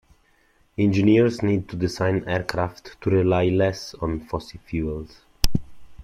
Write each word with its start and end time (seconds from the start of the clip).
Engineers 0.79 1.43
need 1.43 1.69
to 1.69 1.75
design 1.75 2.27
aircraft 2.27 2.99
to 3.01 3.11
rely 3.11 3.49
less 3.49 3.93
on 4.01 4.19
fossil 4.21 4.59
fuels. 4.61 5.21